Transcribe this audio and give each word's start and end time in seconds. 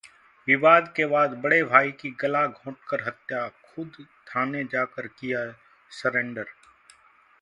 विवाद 0.47 0.87
के 0.95 1.05
बाद 1.05 1.33
बड़े 1.43 1.61
भाई 1.63 1.91
की 1.91 2.09
गला 2.21 2.45
घोंटकर 2.47 3.03
हत्या, 3.07 3.47
खुद 3.65 4.05
थाने 4.27 4.63
जाकर 4.63 5.07
किया 5.09 5.45
सरेंडर 5.91 6.45